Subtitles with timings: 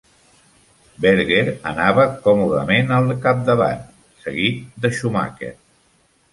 [1.05, 1.43] Berger
[1.73, 3.87] anava còmodament al capdavant,
[4.27, 5.57] seguit de Schumacher.